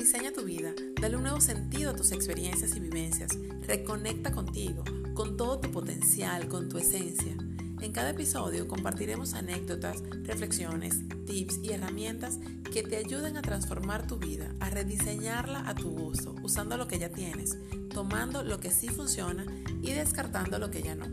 Rediseña 0.00 0.32
tu 0.32 0.44
vida, 0.44 0.72
dale 0.98 1.16
un 1.16 1.24
nuevo 1.24 1.42
sentido 1.42 1.90
a 1.90 1.94
tus 1.94 2.10
experiencias 2.12 2.74
y 2.74 2.80
vivencias, 2.80 3.32
reconecta 3.66 4.32
contigo, 4.32 4.82
con 5.12 5.36
todo 5.36 5.60
tu 5.60 5.70
potencial, 5.70 6.48
con 6.48 6.70
tu 6.70 6.78
esencia. 6.78 7.36
En 7.82 7.92
cada 7.92 8.08
episodio 8.08 8.66
compartiremos 8.66 9.34
anécdotas, 9.34 10.02
reflexiones, 10.22 11.06
tips 11.26 11.58
y 11.62 11.72
herramientas 11.72 12.38
que 12.72 12.82
te 12.82 12.96
ayuden 12.96 13.36
a 13.36 13.42
transformar 13.42 14.06
tu 14.06 14.16
vida, 14.16 14.54
a 14.58 14.70
rediseñarla 14.70 15.68
a 15.68 15.74
tu 15.74 15.90
gusto, 15.90 16.34
usando 16.42 16.78
lo 16.78 16.88
que 16.88 16.98
ya 16.98 17.10
tienes, 17.10 17.58
tomando 17.92 18.42
lo 18.42 18.58
que 18.58 18.70
sí 18.70 18.88
funciona 18.88 19.44
y 19.82 19.90
descartando 19.90 20.58
lo 20.58 20.70
que 20.70 20.80
ya 20.80 20.94
no. 20.94 21.08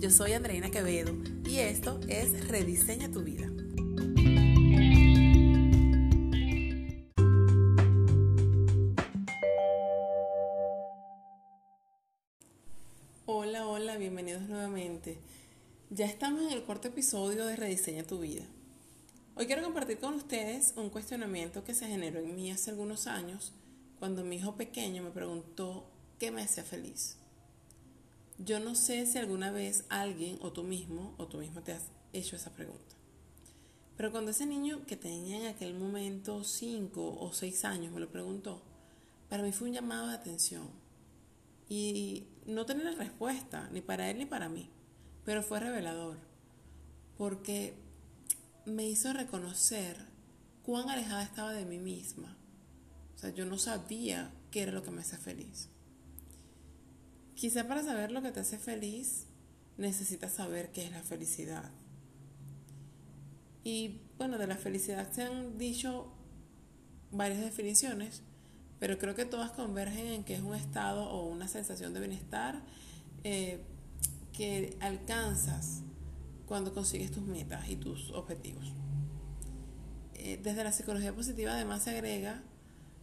Yo 0.00 0.10
soy 0.10 0.32
Andreina 0.32 0.72
Quevedo 0.72 1.14
y 1.44 1.58
esto 1.58 2.00
es 2.08 2.48
Rediseña 2.48 3.08
tu 3.08 3.22
vida. 3.22 3.48
Bienvenidos 13.98 14.42
nuevamente. 14.42 15.18
Ya 15.88 16.04
estamos 16.04 16.42
en 16.42 16.50
el 16.50 16.64
cuarto 16.64 16.88
episodio 16.88 17.46
de 17.46 17.56
Rediseña 17.56 18.04
tu 18.04 18.18
vida. 18.18 18.44
Hoy 19.36 19.46
quiero 19.46 19.62
compartir 19.62 19.98
con 19.98 20.12
ustedes 20.12 20.74
un 20.76 20.90
cuestionamiento 20.90 21.64
que 21.64 21.72
se 21.72 21.86
generó 21.86 22.20
en 22.20 22.36
mí 22.36 22.50
hace 22.50 22.70
algunos 22.70 23.06
años 23.06 23.54
cuando 23.98 24.22
mi 24.22 24.36
hijo 24.36 24.54
pequeño 24.54 25.02
me 25.02 25.12
preguntó 25.12 25.86
qué 26.18 26.30
me 26.30 26.42
hacía 26.42 26.62
feliz. 26.62 27.16
Yo 28.36 28.60
no 28.60 28.74
sé 28.74 29.06
si 29.06 29.16
alguna 29.16 29.50
vez 29.50 29.86
alguien 29.88 30.36
o 30.42 30.52
tú 30.52 30.62
mismo 30.62 31.14
o 31.16 31.26
tú 31.26 31.38
mismo 31.38 31.62
te 31.62 31.72
has 31.72 31.84
hecho 32.12 32.36
esa 32.36 32.52
pregunta. 32.52 32.96
Pero 33.96 34.12
cuando 34.12 34.32
ese 34.32 34.44
niño 34.44 34.84
que 34.86 34.96
tenía 34.96 35.38
en 35.38 35.46
aquel 35.46 35.72
momento 35.72 36.44
5 36.44 37.18
o 37.18 37.32
6 37.32 37.64
años 37.64 37.94
me 37.94 38.00
lo 38.00 38.10
preguntó, 38.10 38.60
para 39.30 39.42
mí 39.42 39.52
fue 39.52 39.68
un 39.68 39.74
llamado 39.74 40.08
de 40.08 40.16
atención. 40.16 40.68
Y 41.70 42.26
no 42.46 42.66
tenía 42.66 42.90
respuesta, 42.92 43.68
ni 43.72 43.80
para 43.80 44.10
él 44.10 44.18
ni 44.18 44.26
para 44.26 44.48
mí, 44.48 44.70
pero 45.24 45.42
fue 45.42 45.60
revelador, 45.60 46.18
porque 47.18 47.74
me 48.64 48.88
hizo 48.88 49.12
reconocer 49.12 49.96
cuán 50.62 50.88
alejada 50.90 51.22
estaba 51.22 51.52
de 51.52 51.64
mí 51.64 51.78
misma. 51.78 52.36
O 53.14 53.18
sea, 53.18 53.30
yo 53.30 53.46
no 53.46 53.58
sabía 53.58 54.32
qué 54.50 54.62
era 54.62 54.72
lo 54.72 54.82
que 54.82 54.90
me 54.90 55.00
hacía 55.00 55.18
feliz. 55.18 55.68
Quizá 57.34 57.66
para 57.68 57.82
saber 57.82 58.12
lo 58.12 58.22
que 58.22 58.32
te 58.32 58.40
hace 58.40 58.58
feliz, 58.58 59.26
necesitas 59.76 60.32
saber 60.32 60.72
qué 60.72 60.84
es 60.84 60.92
la 60.92 61.02
felicidad. 61.02 61.70
Y 63.62 64.00
bueno, 64.18 64.38
de 64.38 64.46
la 64.46 64.56
felicidad 64.56 65.10
se 65.12 65.22
han 65.22 65.58
dicho 65.58 66.12
varias 67.10 67.40
definiciones, 67.40 68.22
pero 68.78 68.98
creo 68.98 69.14
que 69.14 69.24
todas 69.24 69.50
convergen 69.52 70.06
en 70.06 70.24
que 70.24 70.34
es 70.34 70.42
un 70.42 70.54
estado 70.54 71.08
o 71.10 71.26
una 71.26 71.48
sensación 71.48 71.94
de 71.94 72.00
bienestar 72.00 72.60
eh, 73.24 73.60
que 74.32 74.76
alcanzas 74.80 75.82
cuando 76.46 76.72
consigues 76.74 77.10
tus 77.10 77.24
metas 77.24 77.68
y 77.68 77.76
tus 77.76 78.10
objetivos. 78.10 78.72
Eh, 80.14 80.38
desde 80.42 80.64
la 80.64 80.72
psicología 80.72 81.12
positiva 81.12 81.52
además 81.52 81.82
se 81.82 81.90
agrega 81.90 82.42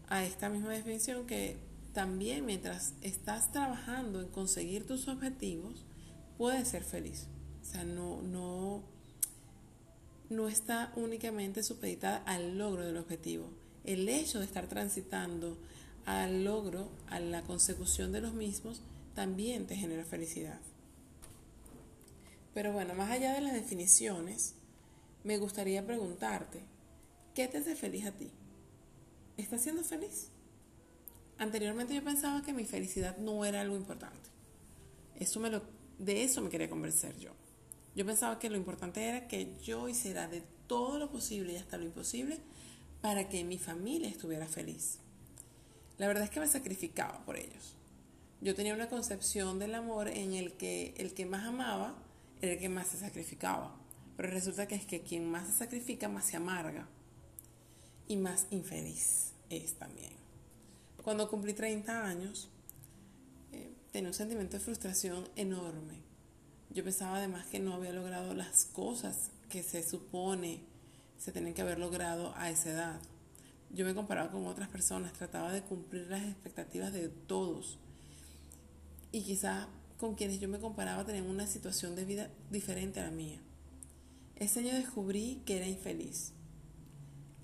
a 0.10 0.24
esta 0.24 0.50
misma 0.50 0.70
definición 0.70 1.26
que 1.26 1.58
también 1.94 2.46
mientras 2.46 2.94
estás 3.02 3.52
trabajando 3.52 4.22
en 4.22 4.28
conseguir 4.28 4.86
tus 4.86 5.08
objetivos, 5.08 5.86
puedes 6.38 6.68
ser 6.68 6.84
feliz. 6.84 7.28
O 7.62 7.66
sea, 7.66 7.84
no, 7.84 8.22
no, 8.22 8.84
no 10.30 10.48
está 10.48 10.92
únicamente 10.96 11.64
supeditada 11.64 12.18
al 12.26 12.58
logro 12.58 12.84
del 12.84 12.98
objetivo. 12.98 13.50
El 13.84 14.08
hecho 14.08 14.40
de 14.40 14.46
estar 14.46 14.68
transitando 14.68 15.58
al 16.06 16.44
logro, 16.44 16.90
a 17.10 17.20
la 17.20 17.42
consecución 17.44 18.12
de 18.12 18.22
los 18.22 18.34
mismos, 18.34 18.82
también 19.16 19.68
te 19.68 19.76
genera 19.76 20.04
felicidad. 20.04 20.60
Pero 22.54 22.72
bueno, 22.72 22.94
más 22.94 23.12
allá 23.12 23.34
de 23.34 23.42
las 23.42 23.54
definiciones, 23.54 24.56
me 25.24 25.38
gustaría 25.38 25.86
preguntarte, 25.86 26.60
¿qué 27.34 27.48
te 27.48 27.58
hace 27.58 27.76
feliz 27.76 28.06
a 28.06 28.12
ti? 28.12 28.30
¿Estás 29.38 29.62
siendo 29.62 29.84
feliz? 29.84 30.30
Anteriormente 31.38 31.96
yo 31.96 32.04
pensaba 32.04 32.44
que 32.44 32.54
mi 32.54 32.66
felicidad 32.66 33.18
no 33.18 33.44
era 33.44 33.62
algo 33.62 33.76
importante. 33.76 34.30
Eso 35.20 35.40
me 35.40 35.50
lo, 35.50 35.62
de 35.98 36.24
eso 36.24 36.42
me 36.42 36.50
quería 36.50 36.70
convencer 36.70 37.18
yo. 37.18 37.32
Yo 37.96 38.06
pensaba 38.06 38.40
que 38.40 38.50
lo 38.50 38.58
importante 38.58 39.04
era 39.04 39.28
que 39.28 39.56
yo 39.64 39.88
hiciera 39.90 40.28
de 40.28 40.44
todo 40.68 41.00
lo 41.00 41.12
posible 41.12 41.54
y 41.54 41.58
hasta 41.58 41.78
lo 41.78 41.86
imposible 41.86 42.40
para 43.04 43.28
que 43.28 43.44
mi 43.44 43.58
familia 43.58 44.08
estuviera 44.08 44.48
feliz. 44.48 45.00
La 45.98 46.08
verdad 46.08 46.24
es 46.24 46.30
que 46.30 46.40
me 46.40 46.48
sacrificaba 46.48 47.26
por 47.26 47.36
ellos. 47.36 47.76
Yo 48.40 48.56
tenía 48.56 48.74
una 48.74 48.88
concepción 48.88 49.60
del 49.60 49.76
amor 49.76 50.08
en 50.08 50.34
el 50.34 50.54
que 50.54 50.94
el 50.98 51.14
que 51.14 51.26
más 51.26 51.46
amaba 51.46 51.98
era 52.42 52.54
el 52.54 52.60
que 52.60 52.70
más 52.70 52.88
se 52.88 52.98
sacrificaba. 52.98 53.76
Pero 54.16 54.30
resulta 54.30 54.70
que 54.70 54.76
es 54.76 54.86
que 54.86 55.02
quien 55.02 55.30
más 55.30 55.48
se 55.48 55.54
sacrifica 55.54 56.08
más 56.08 56.28
se 56.28 56.38
amarga 56.38 56.88
y 58.08 58.16
más 58.16 58.48
infeliz 58.52 59.34
es 59.50 59.74
también. 59.74 60.14
Cuando 61.04 61.30
cumplí 61.30 61.52
30 61.52 62.06
años, 62.06 62.48
eh, 63.52 63.74
tenía 63.92 64.08
un 64.08 64.14
sentimiento 64.14 64.56
de 64.56 64.64
frustración 64.64 65.28
enorme. 65.36 65.96
Yo 66.70 66.86
pensaba 66.86 67.18
además 67.18 67.48
que 67.48 67.60
no 67.60 67.74
había 67.74 67.92
logrado 67.92 68.34
las 68.34 68.64
cosas 68.64 69.32
que 69.50 69.62
se 69.62 69.84
supone 69.84 70.72
se 71.18 71.32
tenían 71.32 71.54
que 71.54 71.62
haber 71.62 71.80
logrado 71.80 72.34
a 72.36 72.50
esa 72.50 72.70
edad. 72.70 73.02
Yo 73.72 73.86
me 73.86 73.96
comparaba 73.96 74.32
con 74.32 74.46
otras 74.46 74.70
personas, 74.70 75.14
trataba 75.14 75.52
de 75.52 75.64
cumplir 75.64 76.08
las 76.08 76.24
expectativas 76.24 76.94
de 76.94 77.10
todos. 77.10 77.80
Y 79.12 79.22
quizá 79.22 79.68
con 79.98 80.16
quienes 80.16 80.40
yo 80.40 80.50
me 80.50 80.60
comparaba 80.60 81.06
tenían 81.06 81.30
una 81.30 81.48
situación 81.48 81.96
de 81.96 82.06
vida 82.06 82.30
diferente 82.52 83.00
a 83.00 83.06
la 83.06 83.12
mía. 83.12 83.40
Ese 84.36 84.60
año 84.60 84.74
descubrí 84.74 85.42
que 85.46 85.58
era 85.58 85.68
infeliz, 85.68 86.34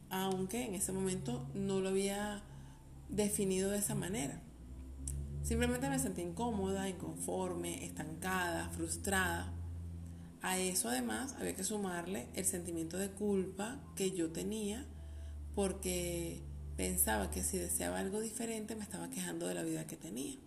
aunque 0.09 0.65
en 0.65 0.75
ese 0.75 0.91
momento 0.91 1.47
no 1.53 1.79
lo 1.79 1.89
había 1.89 2.43
definido 3.09 3.69
de 3.69 3.77
esa 3.77 3.95
manera. 3.95 4.41
Simplemente 5.43 5.89
me 5.89 5.99
sentí 5.99 6.21
incómoda, 6.21 6.89
inconforme, 6.89 7.85
estancada, 7.85 8.69
frustrada. 8.69 9.53
A 10.41 10.57
eso 10.57 10.87
además 10.87 11.35
había 11.37 11.55
que 11.55 11.63
sumarle 11.63 12.27
el 12.33 12.45
sentimiento 12.45 12.97
de 12.97 13.09
culpa 13.09 13.79
que 13.95 14.11
yo 14.11 14.31
tenía 14.31 14.85
porque 15.53 16.41
pensaba 16.77 17.29
que 17.29 17.43
si 17.43 17.57
deseaba 17.57 17.99
algo 17.99 18.21
diferente 18.21 18.75
me 18.75 18.83
estaba 18.83 19.09
quejando 19.09 19.47
de 19.47 19.53
la 19.53 19.63
vida 19.63 19.85
que 19.85 19.97
tenía. 19.97 20.37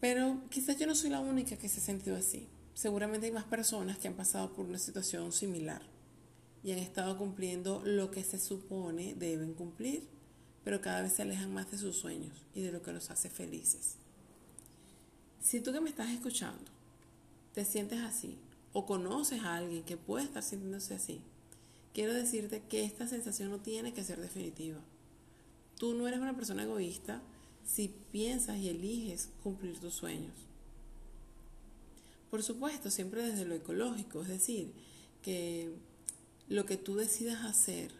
Pero 0.00 0.42
quizás 0.50 0.78
yo 0.78 0.86
no 0.86 0.94
soy 0.94 1.10
la 1.10 1.20
única 1.20 1.56
que 1.56 1.68
se 1.68 1.80
ha 1.80 1.82
sentido 1.82 2.16
así. 2.16 2.48
Seguramente 2.72 3.26
hay 3.26 3.32
más 3.32 3.44
personas 3.44 3.98
que 3.98 4.08
han 4.08 4.14
pasado 4.14 4.54
por 4.54 4.66
una 4.66 4.78
situación 4.78 5.32
similar 5.32 5.82
y 6.62 6.72
han 6.72 6.78
estado 6.78 7.18
cumpliendo 7.18 7.82
lo 7.84 8.10
que 8.10 8.24
se 8.24 8.38
supone 8.38 9.14
deben 9.14 9.54
cumplir, 9.54 10.08
pero 10.64 10.80
cada 10.80 11.02
vez 11.02 11.12
se 11.12 11.22
alejan 11.22 11.52
más 11.52 11.70
de 11.70 11.78
sus 11.78 11.96
sueños 11.96 12.46
y 12.54 12.62
de 12.62 12.72
lo 12.72 12.82
que 12.82 12.92
los 12.92 13.10
hace 13.10 13.28
felices. 13.30 13.96
Si 15.46 15.60
tú 15.60 15.72
que 15.72 15.80
me 15.80 15.90
estás 15.90 16.10
escuchando 16.10 16.64
te 17.54 17.64
sientes 17.64 18.00
así 18.00 18.36
o 18.72 18.84
conoces 18.84 19.44
a 19.44 19.54
alguien 19.54 19.84
que 19.84 19.96
puede 19.96 20.24
estar 20.24 20.42
sintiéndose 20.42 20.94
así, 20.94 21.20
quiero 21.94 22.12
decirte 22.12 22.64
que 22.68 22.82
esta 22.82 23.06
sensación 23.06 23.50
no 23.50 23.60
tiene 23.60 23.94
que 23.94 24.02
ser 24.02 24.20
definitiva. 24.20 24.80
Tú 25.78 25.94
no 25.94 26.08
eres 26.08 26.18
una 26.18 26.34
persona 26.34 26.64
egoísta 26.64 27.22
si 27.64 27.94
piensas 28.10 28.58
y 28.58 28.70
eliges 28.70 29.28
cumplir 29.44 29.78
tus 29.78 29.94
sueños. 29.94 30.34
Por 32.28 32.42
supuesto, 32.42 32.90
siempre 32.90 33.22
desde 33.22 33.44
lo 33.44 33.54
ecológico, 33.54 34.22
es 34.22 34.28
decir, 34.28 34.72
que 35.22 35.70
lo 36.48 36.66
que 36.66 36.76
tú 36.76 36.96
decidas 36.96 37.44
hacer 37.44 37.92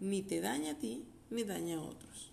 ni 0.00 0.22
te 0.22 0.40
daña 0.40 0.72
a 0.72 0.78
ti 0.78 1.04
ni 1.30 1.44
daña 1.44 1.76
a 1.76 1.82
otros, 1.82 2.32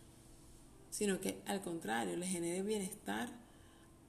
sino 0.90 1.22
que 1.22 1.40
al 1.46 1.62
contrario 1.62 2.18
le 2.18 2.26
genere 2.26 2.64
bienestar 2.64 3.40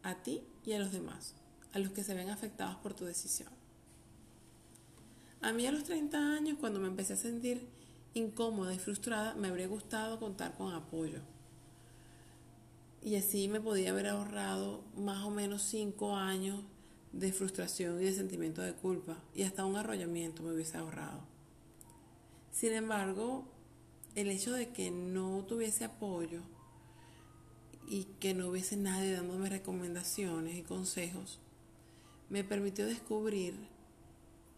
a 0.02 0.22
ti 0.22 0.42
y 0.64 0.72
a 0.72 0.78
los 0.78 0.92
demás, 0.92 1.34
a 1.72 1.78
los 1.78 1.92
que 1.92 2.04
se 2.04 2.14
ven 2.14 2.30
afectados 2.30 2.76
por 2.76 2.94
tu 2.94 3.04
decisión. 3.04 3.50
A 5.40 5.52
mí 5.52 5.66
a 5.66 5.72
los 5.72 5.84
30 5.84 6.18
años, 6.18 6.58
cuando 6.60 6.78
me 6.78 6.88
empecé 6.88 7.14
a 7.14 7.16
sentir 7.16 7.66
incómoda 8.14 8.74
y 8.74 8.78
frustrada, 8.78 9.34
me 9.34 9.48
habría 9.48 9.66
gustado 9.66 10.20
contar 10.20 10.54
con 10.56 10.72
apoyo. 10.72 11.20
Y 13.02 13.16
así 13.16 13.48
me 13.48 13.60
podía 13.60 13.90
haber 13.90 14.06
ahorrado 14.06 14.84
más 14.96 15.24
o 15.24 15.30
menos 15.30 15.62
5 15.62 16.16
años 16.16 16.62
de 17.12 17.32
frustración 17.32 18.00
y 18.00 18.04
de 18.04 18.14
sentimiento 18.14 18.62
de 18.62 18.72
culpa 18.72 19.18
y 19.34 19.42
hasta 19.42 19.64
un 19.64 19.76
arrollamiento 19.76 20.42
me 20.42 20.52
hubiese 20.52 20.78
ahorrado. 20.78 21.20
Sin 22.52 22.72
embargo, 22.72 23.44
el 24.14 24.30
hecho 24.30 24.52
de 24.52 24.70
que 24.72 24.90
no 24.90 25.44
tuviese 25.46 25.84
apoyo 25.84 26.42
y 27.88 28.04
que 28.20 28.34
no 28.34 28.48
hubiese 28.48 28.76
nadie 28.76 29.12
dándome 29.12 29.48
recomendaciones 29.48 30.56
y 30.56 30.62
consejos, 30.62 31.38
me 32.30 32.44
permitió 32.44 32.86
descubrir 32.86 33.54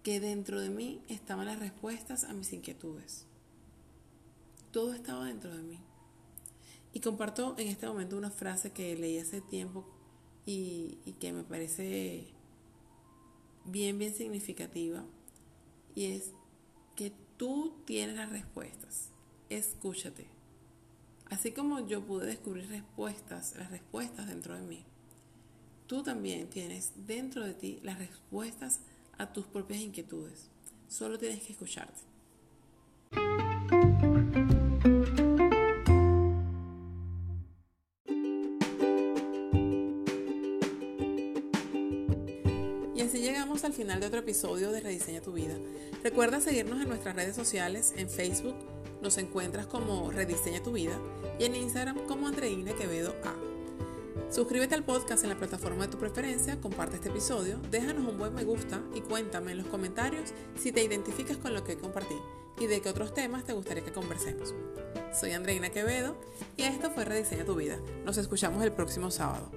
que 0.03 0.21
dentro 0.21 0.61
de 0.61 0.71
mí 0.71 1.00
estaban 1.09 1.47
las 1.47 1.59
respuestas 1.59 2.25
a 2.25 2.32
mis 2.35 2.53
inquietudes. 2.53 3.26
todo 4.71 4.93
estaba 4.93 5.26
dentro 5.26 5.55
de 5.55 5.62
mí. 5.62 5.79
Y 6.93 7.00
comparto 7.00 7.55
en 7.59 7.69
este 7.69 7.87
momento 7.87 8.17
una 8.17 8.31
frase 8.31 8.73
que 8.73 8.97
leí 8.97 9.19
hace 9.19 9.41
tiempo 9.41 9.85
y, 10.47 10.99
y 11.05 11.12
que 11.12 11.32
me 11.32 11.44
parece 11.44 12.27
bien, 13.65 13.99
bien 13.99 14.15
significativa. 14.15 15.05
Y 15.94 16.06
es 16.06 16.32
que 16.97 17.12
tú 17.37 17.75
tienes 17.85 18.17
las 18.17 18.31
respuestas. 18.31 19.11
Escúchate. 19.49 20.33
Así 21.31 21.53
como 21.53 21.87
yo 21.87 22.05
pude 22.05 22.26
descubrir 22.26 22.69
respuestas, 22.69 23.55
las 23.56 23.71
respuestas 23.71 24.29
dentro 24.29 24.55
de 24.55 24.62
mí, 24.62 24.85
tú 25.87 26.03
también 26.03 26.49
tienes 26.49 26.93
dentro 27.06 27.44
de 27.44 27.55
ti 27.55 27.81
las 27.82 27.99
respuestas 27.99 28.81
a 29.19 29.32
tus 29.32 29.47
propias 29.47 29.81
inquietudes. 29.81 30.50
Solo 30.88 31.19
tienes 31.19 31.43
que 31.43 31.53
escucharte. 31.53 32.00
Y 42.94 43.00
así 43.00 43.19
llegamos 43.19 43.65
al 43.65 43.73
final 43.73 44.00
de 44.00 44.06
otro 44.06 44.20
episodio 44.20 44.70
de 44.70 44.81
Rediseña 44.81 45.20
tu 45.20 45.32
vida. 45.32 45.56
Recuerda 46.03 46.41
seguirnos 46.41 46.81
en 46.82 46.88
nuestras 46.88 47.17
redes 47.17 47.35
sociales, 47.35 47.94
en 47.97 48.11
Facebook 48.11 48.56
nos 49.05 49.19
encuentras 49.19 49.67
como 49.67 50.11
Rediseña 50.11 50.62
tu 50.62 50.73
vida 50.73 50.99
y 51.39 51.45
en 51.45 51.55
Instagram 51.55 52.06
como 52.06 52.27
Andreina 52.27 52.73
Quevedo 52.73 53.15
A. 53.23 53.35
Suscríbete 54.33 54.75
al 54.75 54.83
podcast 54.83 55.23
en 55.25 55.29
la 55.29 55.37
plataforma 55.37 55.85
de 55.85 55.93
tu 55.93 55.99
preferencia, 55.99 56.59
comparte 56.59 56.97
este 56.97 57.11
episodio, 57.11 57.59
déjanos 57.71 58.09
un 58.09 58.19
buen 58.19 58.35
me 58.35 58.45
gusta 58.45 58.81
y 58.95 59.03
cuéntame 59.03 59.53
en 59.53 59.59
los 59.59 59.67
comentarios 59.67 60.33
si 60.59 60.73
te 60.73 60.83
identificas 60.83 61.37
con 61.37 61.53
lo 61.53 61.65
que 61.65 61.77
compartí 61.77 62.17
y 62.59 62.67
de 62.67 62.81
qué 62.81 62.89
otros 62.89 63.12
temas 63.12 63.45
te 63.45 63.53
gustaría 63.53 63.85
que 63.85 63.93
conversemos. 63.93 64.55
Soy 65.12 65.33
Andreina 65.33 65.69
Quevedo 65.69 66.17
y 66.56 66.62
esto 66.62 66.91
fue 66.91 67.05
Rediseña 67.05 67.45
tu 67.45 67.56
vida. 67.56 67.77
Nos 68.06 68.17
escuchamos 68.17 68.65
el 68.65 68.73
próximo 68.73 69.11
sábado. 69.11 69.51